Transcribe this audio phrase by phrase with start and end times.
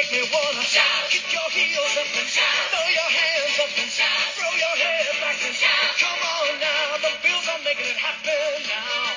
[0.00, 1.12] make me wanna shout.
[1.12, 2.44] Your heels up and shout.
[2.70, 4.08] Throw your hands up and shout.
[4.32, 5.98] Throw your head back and shout.
[6.00, 9.12] Come on now, the Bills are making it happen now.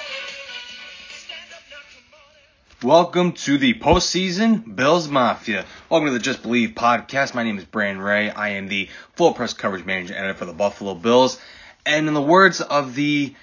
[2.83, 5.65] Welcome to the postseason Bills Mafia.
[5.89, 7.33] Welcome to the Just Believe podcast.
[7.33, 8.29] My name is Brandon Ray.
[8.29, 11.39] I am the full press coverage manager and editor for the Buffalo Bills.
[11.85, 13.33] And in the words of the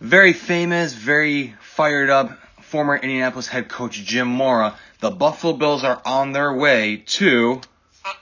[0.00, 6.00] very famous, very fired up former Indianapolis head coach Jim Mora, the Buffalo Bills are
[6.04, 7.60] on their way to.
[8.04, 8.12] Uh,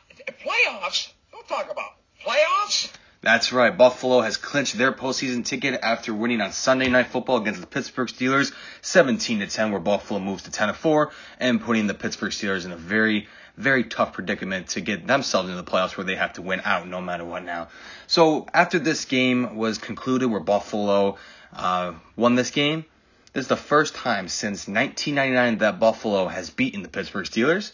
[0.41, 1.13] playoffs?
[1.33, 1.93] Don't talk about
[2.25, 2.93] playoffs.
[3.21, 3.77] That's right.
[3.77, 8.07] Buffalo has clinched their postseason ticket after winning on Sunday Night Football against the Pittsburgh
[8.09, 8.53] Steelers,
[8.83, 11.11] 17 to 10, where Buffalo moves to 10 to 4,
[11.41, 15.61] and putting the Pittsburgh Steelers in a very, very tough predicament to get themselves into
[15.61, 17.43] the playoffs, where they have to win out no matter what.
[17.43, 17.69] Now,
[18.07, 21.19] so after this game was concluded, where Buffalo
[21.53, 22.85] uh, won this game,
[23.33, 27.73] this is the first time since 1999 that Buffalo has beaten the Pittsburgh Steelers.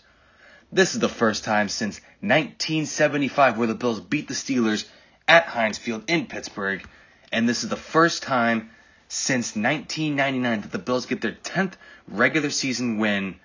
[0.72, 4.86] This is the first time since 1975 where the Bills beat the Steelers
[5.28, 6.84] at Heinz Field in Pittsburgh.
[7.30, 8.70] And this is the first time
[9.08, 11.74] since 1999 that the Bills get their 10th
[12.08, 13.36] regular season win.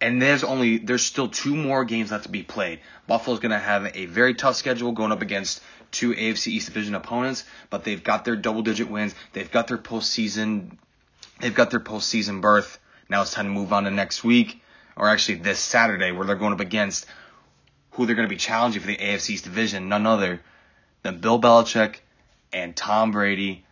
[0.00, 2.80] And there's only there's still two more games left to be played.
[3.06, 6.94] Buffalo's going to have a very tough schedule going up against two AFC East division
[6.94, 9.14] opponents, but they've got their double digit wins.
[9.32, 10.76] They've got their postseason
[11.40, 12.78] they've got their postseason berth.
[13.08, 14.62] Now it's time to move on to next week,
[14.96, 17.06] or actually this Saturday, where they're going up against
[17.92, 20.40] who they're going to be challenging for the AFC East division, none other
[21.02, 21.96] than Bill Belichick
[22.52, 23.65] and Tom Brady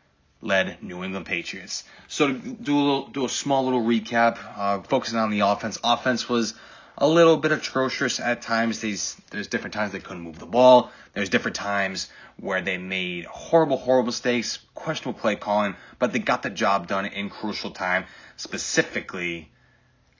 [0.44, 1.84] led New England Patriots.
[2.06, 5.78] So to do a little, do a small little recap, uh, focusing on the offense.
[5.82, 6.54] Offense was
[6.96, 8.80] a little bit atrocious at times.
[8.80, 10.90] These there's different times they couldn't move the ball.
[11.14, 16.42] There's different times where they made horrible, horrible mistakes, questionable play calling, but they got
[16.42, 18.04] the job done in crucial time.
[18.36, 19.50] Specifically,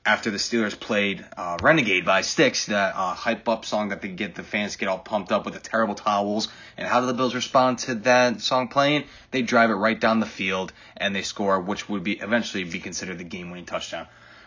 [0.07, 4.09] after the Steelers played uh, "Renegade" by Styx, that uh, hype up song that they
[4.09, 6.49] get the fans get all pumped up with the terrible towels.
[6.77, 9.05] And how do the Bills respond to that song playing?
[9.31, 12.81] They drive it right down the field and they score, which would be eventually be
[12.81, 14.07] considered the game-winning touchdown.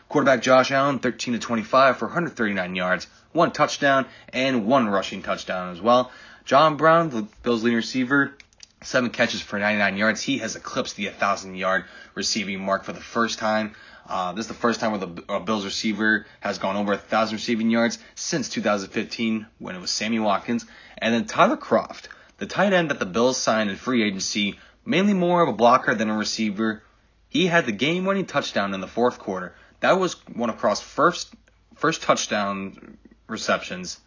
[0.10, 5.74] Quarterback Josh Allen, 13 to 25 for 139 yards, one touchdown, and one rushing touchdown
[5.74, 6.12] as well.
[6.46, 8.38] John Brown, the Bills' leading receiver,
[8.84, 10.22] seven catches for 99 yards.
[10.22, 13.76] He has eclipsed the 1,000 yard receiving mark for the first time.
[14.08, 17.70] Uh, this is the first time where the Bills receiver has gone over 1,000 receiving
[17.70, 20.66] yards since 2015 when it was Sammy Watkins.
[20.98, 22.08] And then Tyler Kroft,
[22.38, 25.94] the tight end that the Bills signed in free agency, mainly more of a blocker
[25.94, 26.84] than a receiver.
[27.28, 29.54] He had the game winning touchdown in the fourth quarter.
[29.82, 31.34] That was one of Kroft's first
[31.76, 32.98] first touchdown
[33.28, 34.00] receptions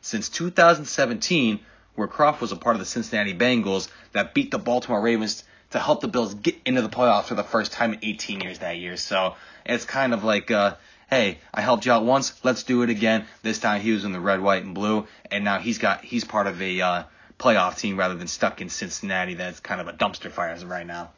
[0.00, 1.60] since 2017,
[1.96, 5.80] where Kroft was a part of the Cincinnati Bengals that beat the Baltimore Ravens to
[5.80, 8.78] help the Bills get into the playoffs for the first time in 18 years that
[8.78, 8.96] year.
[8.96, 9.34] So
[9.66, 10.76] it's kind of like, uh,
[11.10, 13.26] hey, I helped you out once, let's do it again.
[13.42, 16.22] This time he was in the red, white, and blue, and now he's got he's
[16.22, 17.02] part of a uh,
[17.40, 19.34] playoff team rather than stuck in Cincinnati.
[19.34, 21.10] That's kind of a dumpster fire as of right now.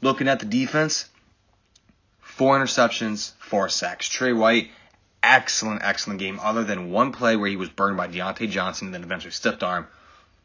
[0.00, 1.10] Looking at the defense,
[2.20, 4.08] four interceptions, four sacks.
[4.08, 4.70] Tre White,
[5.22, 6.40] excellent, excellent game.
[6.42, 9.62] Other than one play where he was burned by Diontae Johnson and then eventually stiffed
[9.62, 9.86] arm,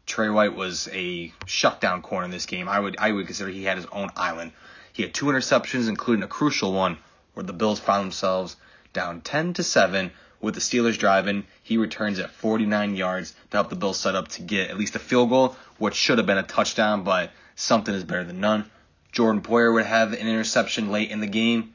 [0.06, 2.67] Tre White was a shutdown corner in this game.
[2.67, 4.51] I would I would consider he had his own island.
[4.94, 6.97] He had two interceptions, including a crucial one
[7.34, 8.57] where the Bills found themselves
[8.94, 10.11] down 10 to 7
[10.41, 11.45] with the Steelers driving.
[11.63, 14.95] He returns at 49 yards to help the Bills set up to get at least
[14.95, 18.69] a field goal, which should have been a touchdown, but something is better than none.
[19.11, 21.73] Jordan Poyer would have an interception late in the game.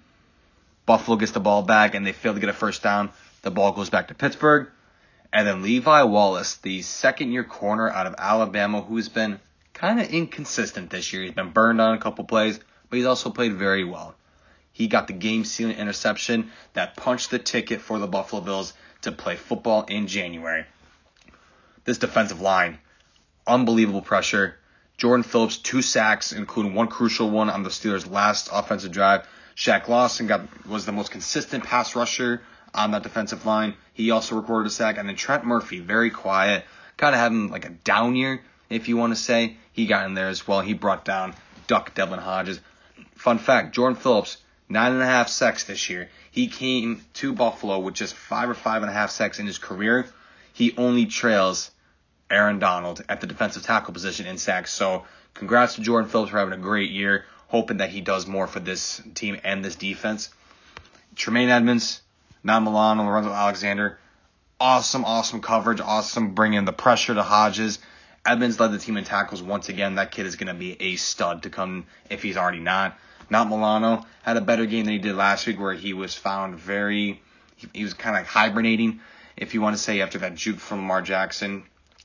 [0.84, 3.10] Buffalo gets the ball back and they fail to get a first down.
[3.42, 4.68] The ball goes back to Pittsburgh.
[5.32, 9.40] And then Levi Wallace, the second year corner out of Alabama, who's been
[9.72, 11.22] kind of inconsistent this year.
[11.22, 14.14] He's been burned on a couple plays, but he's also played very well.
[14.72, 19.12] He got the game sealing interception that punched the ticket for the Buffalo Bills to
[19.12, 20.64] play football in January.
[21.84, 22.78] This defensive line,
[23.46, 24.56] unbelievable pressure.
[24.96, 29.26] Jordan Phillips, two sacks, including one crucial one on the Steelers' last offensive drive.
[29.56, 32.42] Shaq Lawson got was the most consistent pass rusher
[32.76, 33.74] on that defensive line.
[33.92, 36.64] He also recorded a sack, and then Trent Murphy, very quiet,
[36.96, 39.56] kind of having like a down year, if you want to say.
[39.72, 40.60] He got in there as well.
[40.60, 41.34] He brought down
[41.66, 42.60] Duck Devlin Hodges.
[43.14, 44.38] Fun fact: Jordan Phillips,
[44.68, 46.10] nine and a half sacks this year.
[46.30, 49.58] He came to Buffalo with just five or five and a half sacks in his
[49.58, 50.06] career.
[50.52, 51.70] He only trails
[52.30, 54.72] Aaron Donald at the defensive tackle position in sacks.
[54.72, 57.24] So congrats to Jordan Phillips for having a great year.
[57.48, 60.30] Hoping that he does more for this team and this defense.
[61.14, 61.48] Tremaine
[62.46, 63.98] Edmunds, Matt Milano, Lorenzo Alexander,
[64.60, 67.78] awesome, awesome coverage, awesome bringing the pressure to Hodges.
[68.24, 69.96] Edmunds led the team in tackles once again.
[69.96, 72.98] That kid is going to be a stud to come if he's already not.
[73.30, 76.56] Matt Milano had a better game than he did last week, where he was found
[76.56, 77.20] very
[77.56, 79.00] he, he was kind of hibernating,
[79.36, 81.64] if you want to say, after that juke from Lamar Jackson.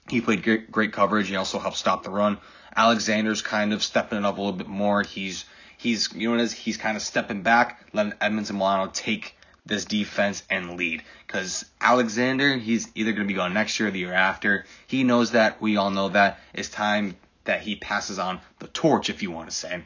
[0.10, 1.28] He played great, great coverage.
[1.28, 2.38] He also helped stop the run.
[2.76, 5.04] Alexander's kind of stepping it up a little bit more.
[5.04, 5.46] He's
[5.78, 6.54] he's you know what it is?
[6.54, 9.36] He's kind of stepping back, letting Edmunds and Milano take
[9.66, 11.04] this defense and lead.
[11.26, 14.66] Because Alexander, he's either going to be gone next year or the year after.
[14.88, 15.62] He knows that.
[15.62, 16.40] We all know that.
[16.54, 19.84] It's time that he passes on the torch, if you want to say.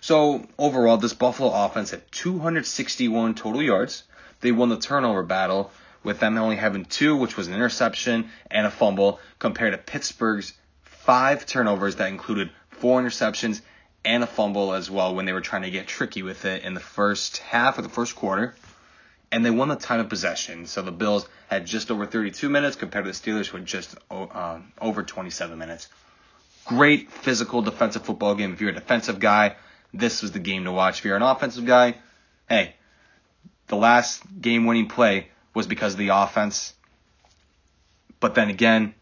[0.00, 4.04] So overall, this Buffalo offense had 261 total yards.
[4.40, 5.70] They won the turnover battle
[6.04, 10.54] with them only having two, which was an interception and a fumble, compared to Pittsburgh's
[10.82, 13.60] five turnovers that included four interceptions
[14.04, 16.74] and a fumble as well when they were trying to get tricky with it in
[16.74, 18.54] the first half of the first quarter.
[19.30, 20.66] And they won the time of possession.
[20.66, 23.96] So the Bills had just over 32 minutes compared to the Steelers who had just
[24.10, 25.88] uh, over 27 minutes.
[26.64, 28.52] Great physical defensive football game.
[28.52, 29.56] If you're a defensive guy,
[29.92, 31.00] this was the game to watch.
[31.00, 31.96] If you're an offensive guy,
[32.48, 32.74] hey,
[33.68, 36.74] the last game winning play was because of the offense.
[38.20, 38.94] But then again,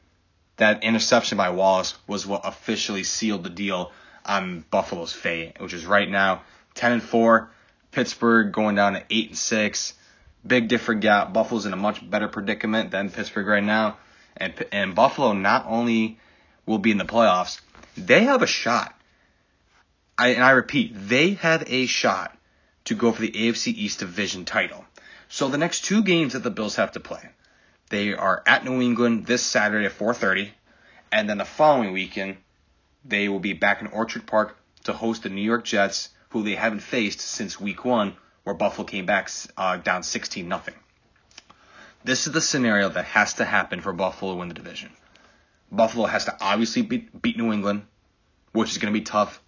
[0.57, 3.93] that interception by Wallace was what officially sealed the deal
[4.25, 6.43] on Buffalo's fate, which is right now
[6.75, 7.51] 10 and 4.
[7.93, 9.95] Pittsburgh going down to 8 and 6.
[10.47, 11.33] Big different gap.
[11.33, 13.99] Buffalo's in a much better predicament than Pittsburgh right now.
[14.37, 16.19] And, and Buffalo not only
[16.67, 17.61] will be in the playoffs,
[17.97, 18.95] they have a shot.
[20.19, 22.37] I, and I repeat, they have a shot
[22.85, 24.85] to go for the AFC East division title.
[25.29, 27.31] So the next two games that the Bills have to play,
[27.91, 30.51] they are at New England this Saturday at 4:30,
[31.11, 32.37] and then the following weekend
[33.05, 36.55] they will be back in Orchard Park to host the New York Jets, who they
[36.55, 38.17] haven't faced since Week One,
[38.47, 40.75] where Buffalo came back uh, down 16 nothing.
[42.05, 44.93] This is the scenario that has to happen for Buffalo to win the division.
[45.73, 47.87] Buffalo has to obviously beat, beat New England,
[48.53, 49.43] which is going to be tough.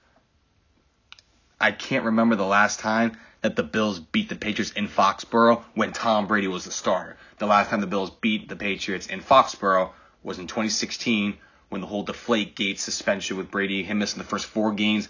[1.60, 5.92] I can't remember the last time that the Bills beat the Patriots in Foxborough when
[5.92, 7.16] Tom Brady was the starter.
[7.38, 9.92] The last time the Bills beat the Patriots in Foxborough
[10.24, 14.46] was in 2016 when the whole deflate gate suspension with Brady, him missing the first
[14.46, 15.08] four games,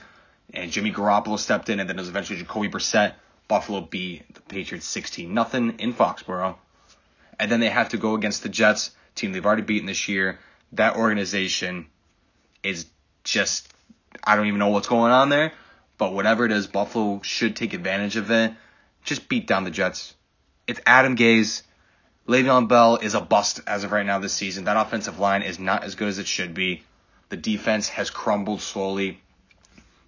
[0.53, 3.15] and Jimmy Garoppolo stepped in, and then it was eventually Jacoby Brissett.
[3.49, 6.57] Buffalo beat the Patriots 16 nothing in Foxborough.
[7.41, 10.39] And then they have to go against the Jets, team they've already beaten this year.
[10.73, 11.87] That organization
[12.63, 12.87] is
[13.25, 13.73] just,
[14.23, 15.53] I don't even know what's going on there.
[15.97, 18.53] But whatever it is, Buffalo should take advantage of it.
[19.03, 20.15] Just beat down the Jets.
[20.67, 21.63] It's Adam Gase.
[22.29, 24.65] Le'Veon Bell is a bust as of right now this season.
[24.65, 26.83] That offensive line is not as good as it should be.
[27.31, 29.21] The defense has crumbled slowly.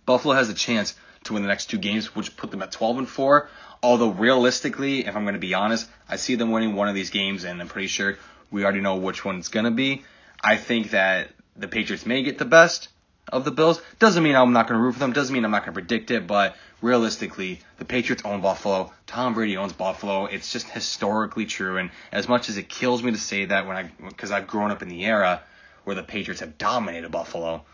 [0.04, 0.94] Buffalo has a chance
[1.25, 3.49] to win the next two games, which put them at 12 and 4.
[3.82, 7.11] Although realistically, if I'm going to be honest, I see them winning one of these
[7.11, 8.19] games, and I'm pretty sure
[8.50, 10.05] we already know which one it's going to be.
[10.43, 12.88] I think that the Patriots may get the best,
[13.32, 13.81] of the Bills.
[13.99, 15.12] Doesn't mean I'm not going to root for them.
[15.12, 16.26] Doesn't mean I'm not going to predict it.
[16.26, 18.93] But realistically, the Patriots own Buffalo.
[19.06, 20.26] Tom Brady owns Buffalo.
[20.26, 21.76] It's just historically true.
[21.76, 24.70] And as much as it kills me to say that, when I because I've grown
[24.70, 25.43] up in the era
[25.84, 27.64] where the Patriots have dominated Buffalo,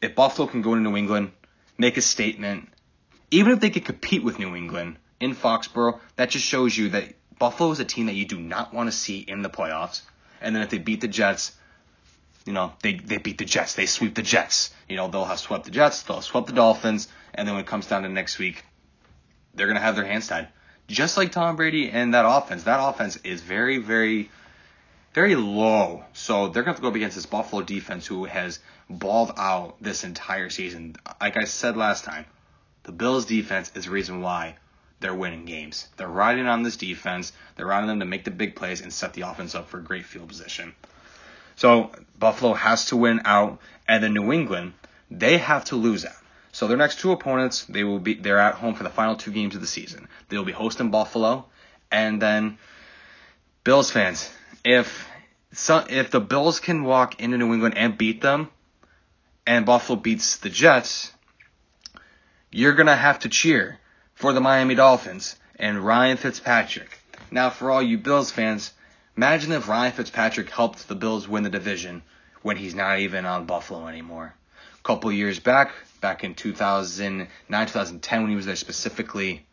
[0.00, 1.32] if Buffalo can go to New England,
[1.82, 2.68] make a statement,
[3.30, 7.14] even if they could compete with New England in Foxborough, that just shows you that
[7.38, 10.02] Buffalo is a team that you do not want to see in the playoffs.
[10.40, 11.52] And then if they beat the Jets,
[12.46, 13.74] you know, they, they beat the Jets.
[13.74, 14.72] They sweep the Jets.
[14.88, 16.02] You know, they'll have swept the Jets.
[16.02, 17.08] They'll have swept the Dolphins.
[17.34, 18.64] And then when it comes down to next week,
[19.54, 20.48] they're going to have their hands tied.
[20.86, 22.64] Just like Tom Brady and that offense.
[22.64, 24.30] That offense is very, very,
[25.12, 26.04] very low.
[26.12, 29.32] So they're going to have to go up against this Buffalo defense who has balled
[29.36, 30.96] out this entire season.
[31.20, 32.26] Like I said last time,
[32.84, 34.56] the Bills defense is the reason why
[35.00, 35.88] they're winning games.
[35.96, 37.32] They're riding on this defense.
[37.56, 39.82] They're riding them to make the big plays and set the offense up for a
[39.82, 40.74] great field position.
[41.56, 44.72] So Buffalo has to win out, and then New England
[45.18, 46.14] they have to lose out.
[46.52, 49.32] So their next two opponents, they will be they're at home for the final two
[49.32, 50.08] games of the season.
[50.28, 51.46] They'll be hosting Buffalo,
[51.90, 52.58] and then
[53.64, 54.30] Bills fans,
[54.64, 55.08] if
[55.60, 58.48] if the Bills can walk into New England and beat them,
[59.46, 61.12] and Buffalo beats the Jets,
[62.50, 63.78] you're gonna have to cheer
[64.14, 66.98] for the Miami Dolphins and Ryan Fitzpatrick.
[67.30, 68.72] Now, for all you Bills fans,
[69.16, 72.02] Imagine if Ryan Fitzpatrick helped the Bills win the division
[72.40, 74.34] when he's not even on Buffalo anymore.
[74.78, 79.44] A couple years back, back in 2009, 2010, when he was there specifically,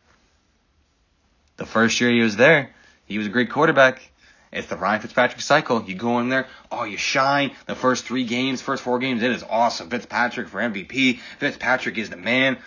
[1.58, 2.70] the first year he was there,
[3.04, 4.10] he was a great quarterback.
[4.52, 5.84] It's the Ryan Fitzpatrick cycle.
[5.84, 7.52] You go in there, oh, you shine.
[7.66, 9.90] The first three games, first four games, it is awesome.
[9.90, 11.20] Fitzpatrick for MVP.
[11.38, 12.58] Fitzpatrick is the man.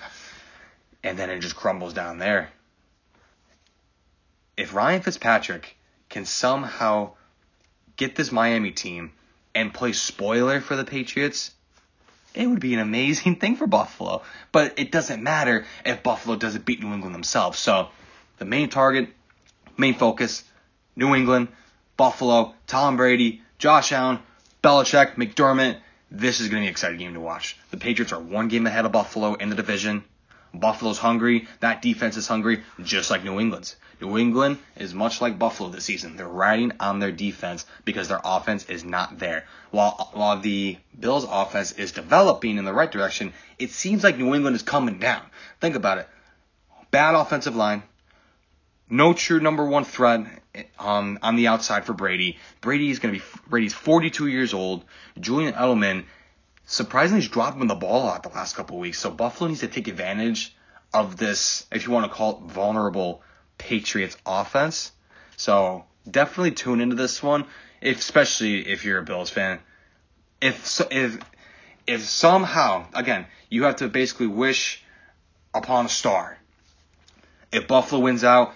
[1.04, 2.50] And then it just crumbles down there.
[4.56, 5.76] If Ryan Fitzpatrick
[6.10, 7.12] can somehow
[7.98, 9.12] get this Miami team
[9.54, 11.52] and play spoiler for the Patriots,
[12.34, 14.22] it would be an amazing thing for Buffalo.
[14.54, 17.60] But it doesn't matter if Buffalo doesn't beat New England themselves.
[17.60, 17.90] So
[18.38, 19.10] the main target,
[19.78, 20.46] main focus,
[20.96, 21.50] New England,
[21.98, 24.20] Buffalo, Tom Brady, Josh Allen,
[24.64, 25.78] Belichick, McDermott.
[26.10, 27.58] This is going to be an exciting game to watch.
[27.72, 30.04] The Patriots are one game ahead of Buffalo in the division.
[30.54, 31.48] Buffalo's hungry.
[31.60, 33.76] That defense is hungry, just like New England's.
[34.00, 36.16] New England is much like Buffalo this season.
[36.16, 39.46] They're riding on their defense because their offense is not there.
[39.72, 44.36] While while the Bills' offense is developing in the right direction, it seems like New
[44.36, 45.22] England is coming down.
[45.62, 46.10] Think about it.
[46.92, 47.84] Bad offensive line.
[48.90, 50.43] No true number one threat
[50.80, 52.38] um, on the outside for Brady.
[52.62, 54.86] Brady is going to be Brady's 42 years old.
[55.20, 56.06] Julian Edelman
[56.66, 59.00] surprisingly he's dropping the ball lot the last couple weeks.
[59.00, 60.56] So Buffalo needs to take advantage
[60.94, 63.22] of this, if you want to call it vulnerable
[63.58, 64.92] Patriots offense.
[65.38, 67.46] So definitely tune into this one,
[67.82, 69.60] if, especially if you're a Bills fan.
[70.42, 71.20] If if
[71.88, 74.84] if somehow again you have to basically wish
[75.54, 76.38] upon a star.
[77.52, 78.54] If Buffalo wins out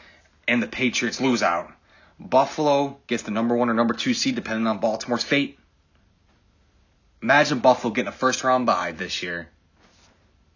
[0.47, 1.71] and the Patriots lose out,
[2.19, 5.59] Buffalo gets the number one or number two seed depending on Baltimore's fate.
[7.21, 9.49] Imagine Buffalo getting a first round bye this year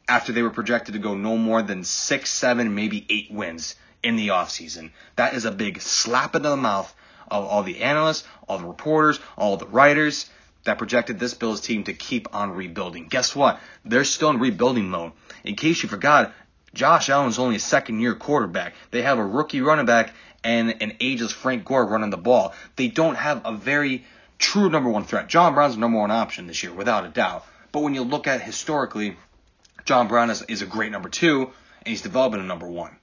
[0.08, 4.16] after they were projected to go no more than six, seven, maybe eight wins in
[4.16, 4.92] the offseason.
[5.16, 6.94] That is a big slap into the mouth
[7.30, 10.30] of all the analysts, all the reporters, all the writers
[10.64, 13.08] that projected this Bills team to keep on rebuilding.
[13.08, 13.60] Guess what?
[13.86, 15.14] They're still in rebuilding mode.
[15.44, 16.34] In case you forgot,
[16.74, 18.74] Josh Allen's only a second year quarterback.
[18.92, 20.14] They have a rookie running back
[20.44, 22.54] and an ageless Frank Gore running the ball.
[22.76, 24.06] They don't have a very
[24.40, 25.28] true number one threat.
[25.28, 27.46] John Brown's the number one option this year, without a doubt.
[27.72, 29.18] But when you look at historically,
[29.86, 32.96] John Brown is, is a great number two, and he's developing a number one.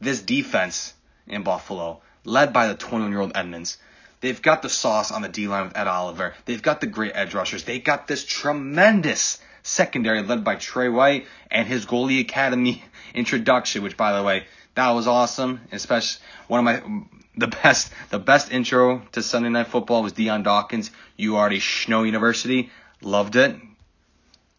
[0.00, 0.94] This defense
[1.26, 3.78] in Buffalo, led by the 21 year old Edmunds,
[4.20, 6.34] they've got the sauce on the D line with Ed Oliver.
[6.44, 7.64] They've got the great edge rushers.
[7.64, 12.82] They got this tremendous secondary led by Tre White and his goalie academy
[13.14, 15.60] introduction, which by the way, that was awesome.
[15.70, 17.02] Especially one of my
[17.36, 20.90] the best the best intro to Sunday Night Football was Dion Dawkins.
[21.16, 22.70] You already Schno University.
[23.00, 23.56] Loved it.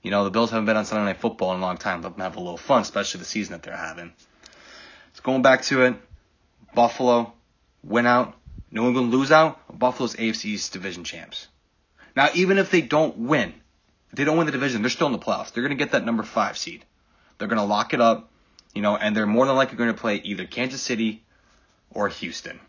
[0.01, 2.01] You know, the Bills haven't been on Sunday Night Football in a long time.
[2.01, 4.11] Let them have a little fun, especially the season that they're having.
[5.13, 5.95] So going back to it,
[6.75, 7.33] Buffalo
[7.83, 8.35] win out.
[8.69, 9.59] New England lose out.
[9.77, 11.47] Buffalo's AFC East division champs.
[12.15, 13.53] Now, even if they don't win,
[14.13, 15.51] they don't win the division, they're still in the playoffs.
[15.51, 16.85] They're going to get that number five seed.
[17.37, 18.29] They're going to lock it up,
[18.73, 21.23] you know, and they're more than likely going to play either Kansas City
[21.91, 22.59] or Houston.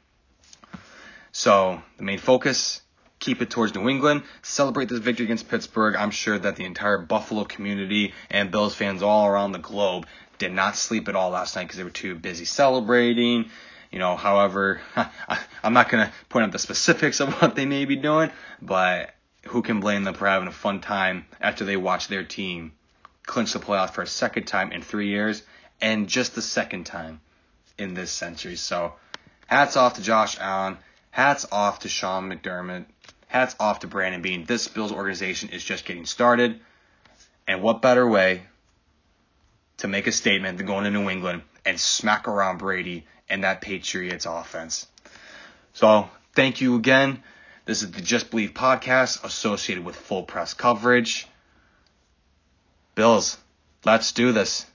[1.32, 2.80] So the main focus,
[3.18, 5.96] keep it towards New England, celebrate this victory against Pittsburgh.
[5.96, 10.06] I'm sure that the entire Buffalo community and Bills fans all around the globe
[10.38, 13.50] did not sleep at all last night because they were too busy celebrating.
[13.90, 14.80] You know, however,
[15.62, 18.30] I'm not going to point out the specifics of what they may be doing,
[18.62, 19.14] but
[19.46, 22.72] who can blame them for having a fun time after they watch their team
[23.26, 25.42] clinch the playoff for a second time in three years
[25.80, 27.20] and just the second time
[27.78, 28.56] in this century.
[28.56, 28.94] So
[29.46, 30.78] hats off to Josh Allen.
[31.10, 32.86] Hats off to Sean McDermott.
[33.26, 34.44] Hats off to Brandon Beane.
[34.44, 36.60] This Bills organization is just getting started.
[37.46, 38.42] And what better way
[39.78, 43.60] to make a statement than going to New England and smack around Brady and that
[43.60, 44.86] Patriots offense?
[45.72, 47.22] So thank you again.
[47.66, 51.26] This is the Just Believe podcast associated with full press coverage.
[52.94, 53.38] Bills,
[53.86, 54.66] let's do this.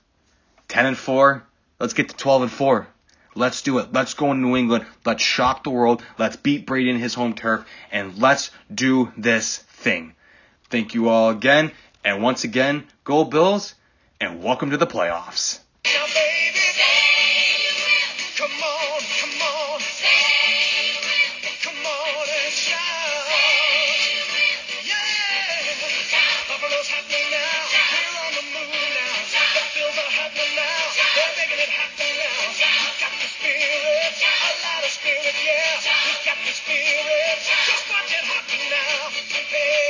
[0.66, 1.44] 10 and 4.
[1.78, 2.88] Let's get to 12 and 4.
[3.36, 3.92] Let's do it.
[3.92, 4.86] Let's go in New England.
[5.04, 6.04] Let's shock the world.
[6.18, 7.64] Let's beat Brady in his home turf.
[7.92, 10.16] And let's do this thing.
[10.68, 11.70] Thank you all again.
[12.04, 13.76] And once again, go Bills
[14.20, 15.60] and welcome to the playoffs.
[34.90, 37.38] Spirit, yeah, we got the spirit.
[37.66, 39.89] Just watch it happen now.